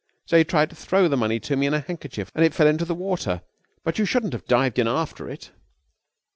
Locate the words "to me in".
1.41-1.75